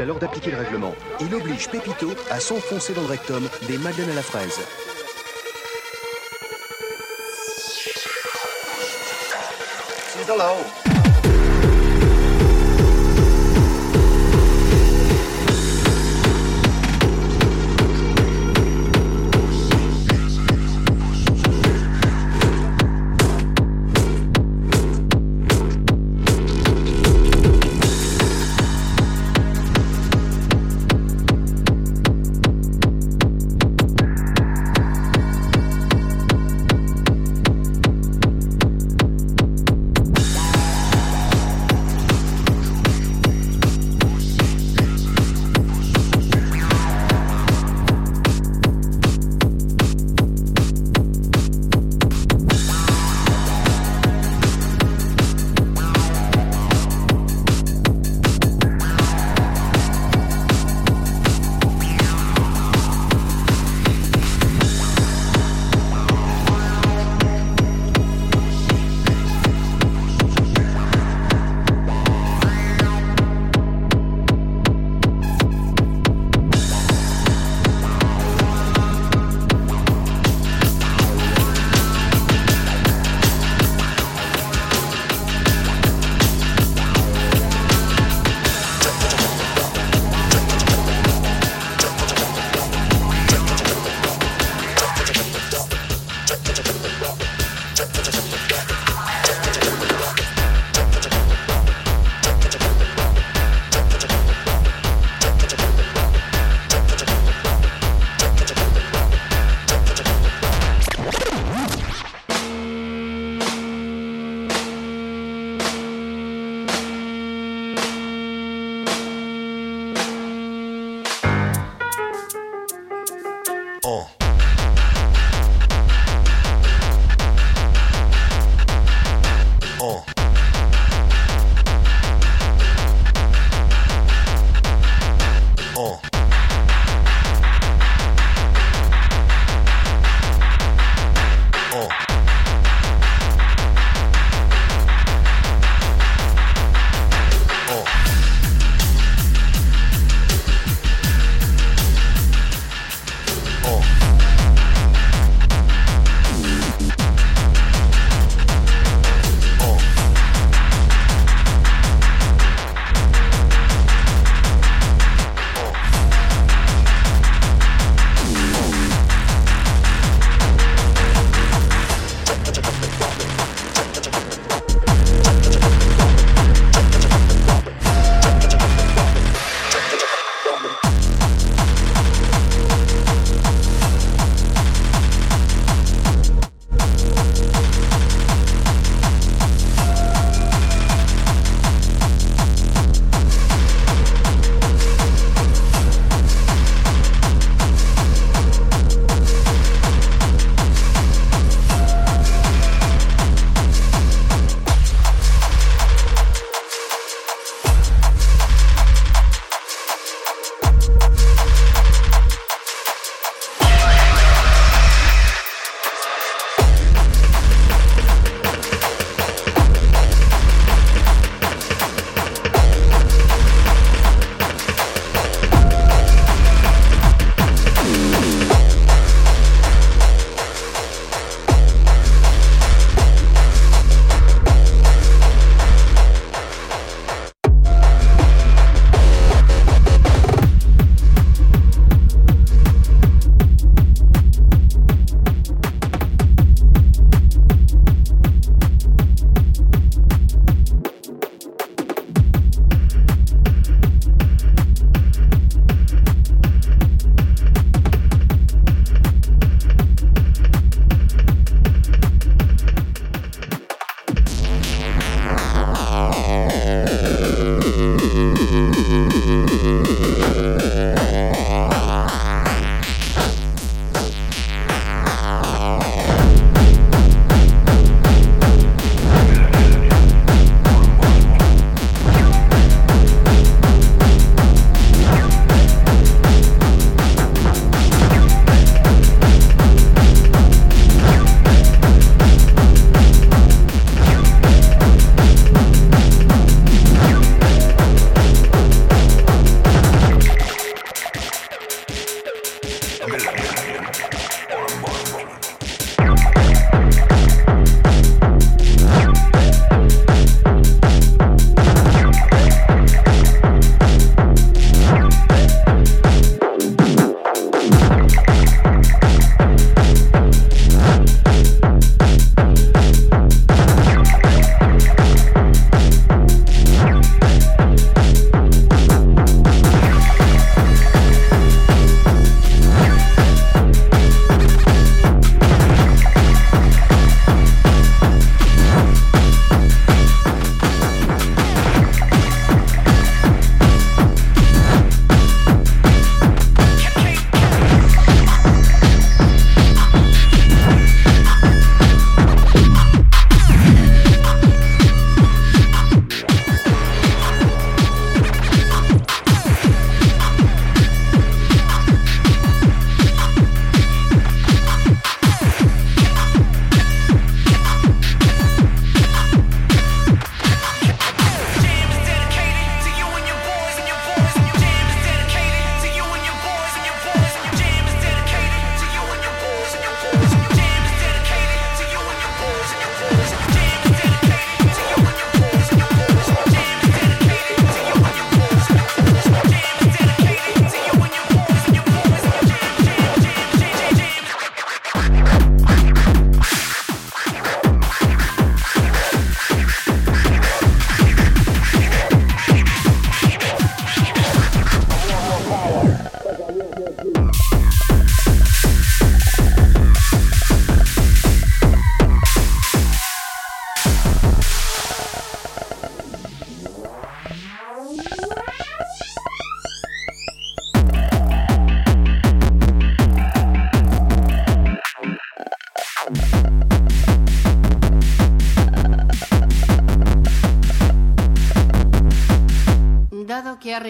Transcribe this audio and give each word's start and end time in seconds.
alors 0.00 0.18
d'appliquer 0.18 0.50
le 0.50 0.58
règlement. 0.58 0.94
Il 1.20 1.34
oblige 1.34 1.68
Pépito 1.68 2.12
à 2.30 2.40
s'enfoncer 2.40 2.92
dans 2.92 3.02
le 3.02 3.08
rectum 3.08 3.48
des 3.68 3.78
madeleines 3.78 4.10
à 4.10 4.14
la 4.14 4.22
fraise. 4.22 4.60
C'est 10.16 10.28
là-haut. 10.36 10.64
ha 10.80 10.83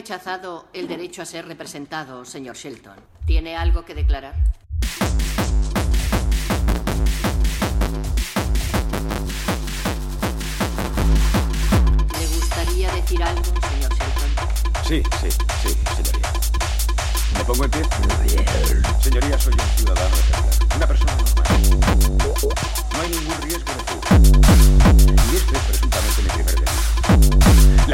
rechazado 0.05 0.67
el 0.75 0.87
derecho 0.87 1.23
a 1.23 1.25
ser 1.25 1.47
representado, 1.47 2.27
señor 2.27 2.57
Shelton. 2.57 2.99
¿Tiene 3.25 3.57
algo 3.57 3.87
que 3.87 3.95
declarar? 3.95 4.35
¿Le 12.21 12.27
gustaría 12.27 12.93
decir 12.93 13.23
algo, 13.23 13.45
señor 13.45 13.95
Shelton? 13.95 14.31
Sí, 14.87 15.03
sí, 15.23 15.31
sí, 15.63 15.71
señoría. 15.97 16.33
¿Me 17.39 17.45
pongo 17.47 17.65
en 17.65 17.71
pie? 17.71 17.83
Señoría, 19.01 19.39
soy 19.39 19.55
un 19.55 19.61
ciudadano. 19.79 20.17
Una 20.77 20.87
persona 20.87 21.17
normal. 21.17 21.47
No 22.93 23.01
hay 23.01 23.09
ningún 23.09 23.41
riesgo 23.41 23.73
de 23.73 23.85
fuga. 23.85 24.09
Y 25.33 25.37
este 25.37 25.57
es 25.57 25.63
presuntamente 25.63 26.23
mi 26.23 26.29
primer 26.29 26.55
delito. 26.57 27.04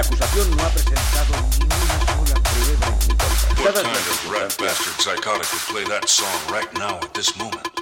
La 0.00 0.06
acusación 0.06 0.56
no 0.56 0.64
ha 0.64 0.70
presentado 0.70 1.34
ni 1.58 1.66
una 1.66 2.06
sola 2.06 2.42
prueba 2.42 2.86
en 2.86 2.98
mi 3.06 3.14
contra. 3.18 3.54
Todas 3.54 3.84
las 3.84 4.24
rat 4.32 4.58
bastard 4.58 4.98
psychotic 4.98 5.52
would 5.52 5.66
play 5.68 5.84
that 5.84 6.08
song 6.08 6.40
right 6.50 6.72
now 6.78 6.96
at 7.02 7.12
this 7.12 7.36
moment? 7.36 7.79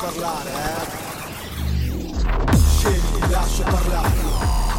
Parlare, 0.00 0.50
eh? 0.50 0.86
Scegli, 2.56 3.30
lascia 3.30 3.64
parlare. 3.64 4.69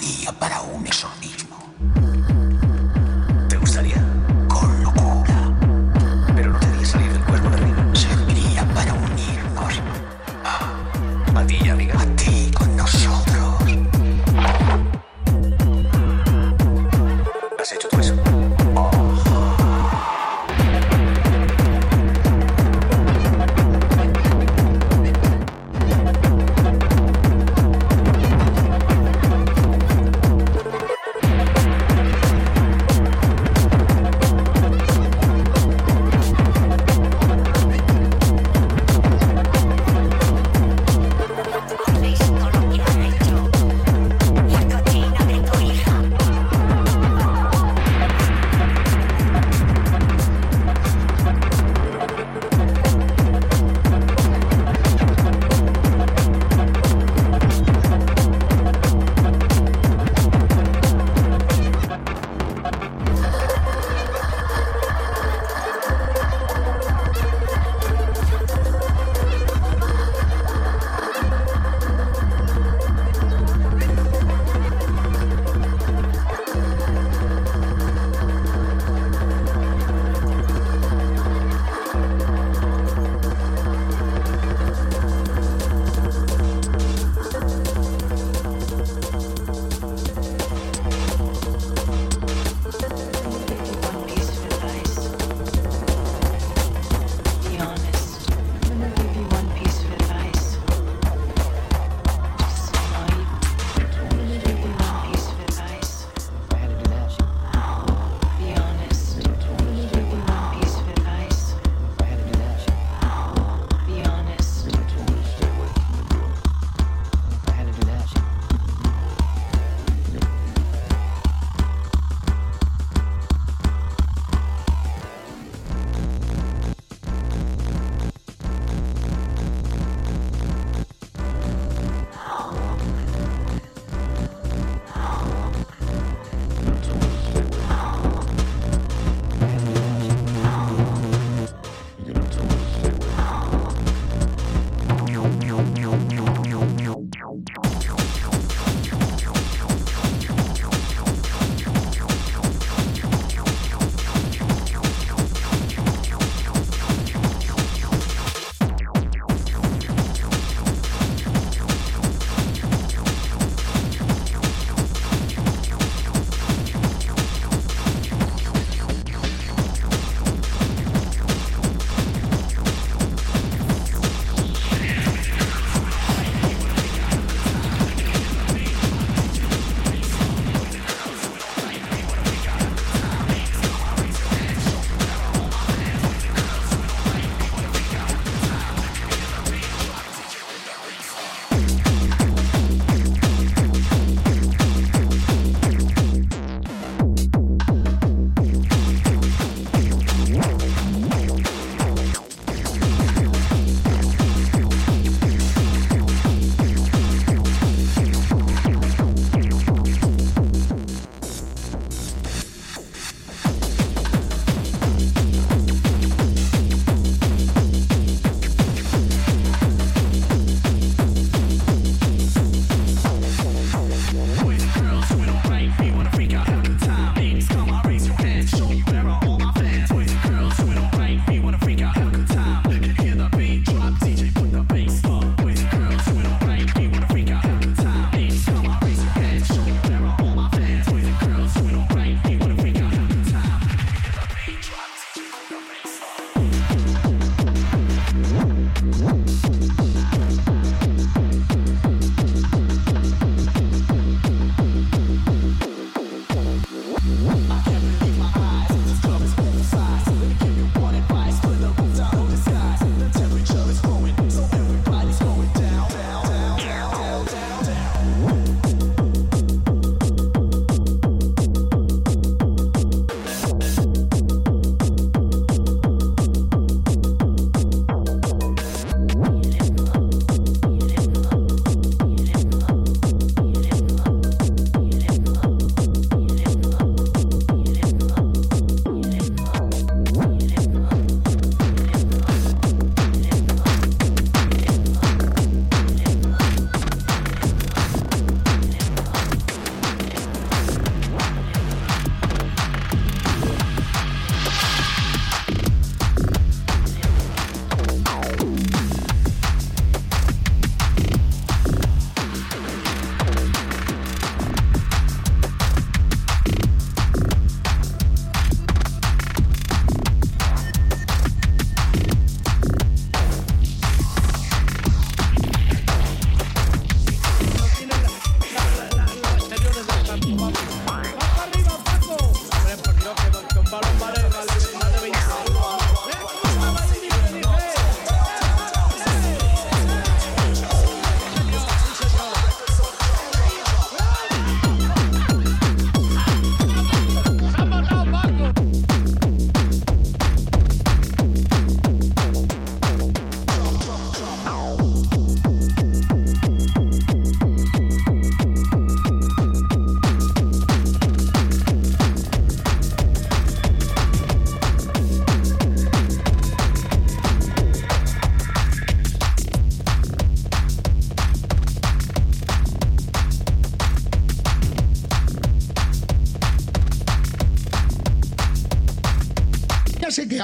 Día 0.00 0.32
para 0.32 0.60
un 0.62 0.86
exorcismo. 0.86 1.47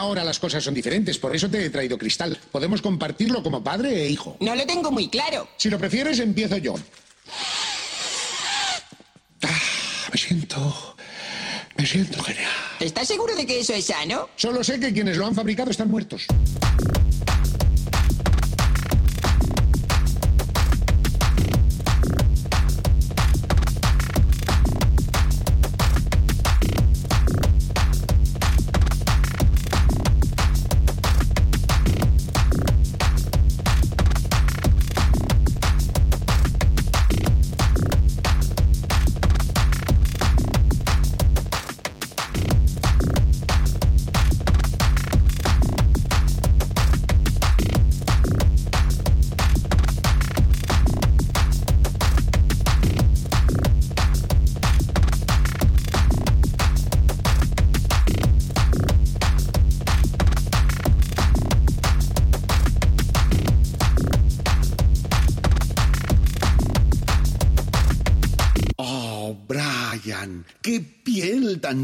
Ahora 0.04 0.22
las 0.24 0.38
cosas 0.38 0.62
son 0.62 0.74
diferentes, 0.74 1.18
por 1.18 1.34
eso 1.34 1.50
te 1.50 1.64
he 1.64 1.70
traído 1.70 1.98
cristal. 1.98 2.38
Podemos 2.52 2.80
compartirlo 2.82 3.42
como 3.42 3.64
padre 3.64 4.04
e 4.04 4.08
hijo. 4.08 4.36
No 4.40 4.54
lo 4.54 4.66
tengo 4.66 4.90
muy 4.90 5.08
claro. 5.08 5.48
Si 5.56 5.70
lo 5.70 5.78
prefieres, 5.78 6.18
empiezo 6.20 6.58
yo. 6.58 6.74
Ah, 9.42 9.60
me 10.12 10.18
siento... 10.18 10.96
Me 11.76 11.84
siento 11.84 12.22
genial. 12.22 12.52
¿Estás 12.78 13.08
seguro 13.08 13.34
de 13.34 13.46
que 13.46 13.58
eso 13.58 13.74
es 13.74 13.86
sano? 13.86 14.28
Solo 14.36 14.62
sé 14.62 14.78
que 14.78 14.92
quienes 14.92 15.16
lo 15.16 15.26
han 15.26 15.34
fabricado 15.34 15.72
están 15.72 15.90
muertos. 15.90 16.26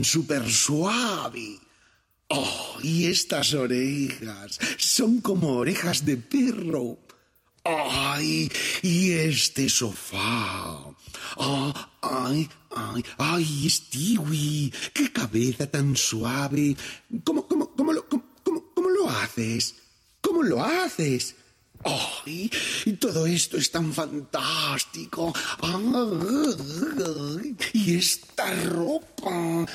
Tan 0.00 0.04
súper 0.04 0.48
suave. 0.50 1.58
Oh, 2.28 2.78
y 2.82 3.06
estas 3.06 3.52
orejas 3.54 4.58
son 4.78 5.20
como 5.20 5.56
orejas 5.56 6.04
de 6.06 6.16
perro. 6.16 6.98
Ay, 7.64 8.50
y 8.82 9.12
este 9.12 9.68
sofá. 9.68 10.86
Ah, 11.36 11.90
ay, 12.00 12.48
ay, 12.74 13.04
ay, 13.18 13.68
Stewie, 13.68 14.72
qué 14.94 15.12
cabeza 15.12 15.66
tan 15.70 15.94
suave. 15.96 16.74
¿Cómo, 17.24 17.46
cómo, 17.46 17.74
cómo 17.76 17.92
lo, 17.92 18.08
cómo- 18.08 18.24
cómo 18.74 18.88
lo 18.88 19.10
haces? 19.10 19.74
¿Cómo 20.22 20.42
lo 20.42 20.64
haces? 20.64 21.34
¡Ay! 21.84 22.50
y 22.84 22.92
todo 22.94 23.26
esto 23.26 23.56
es 23.56 23.70
tan 23.70 23.92
fantástico. 23.92 25.32
Y 27.72 27.96
esta 27.96 28.54
ropa. 28.64 29.66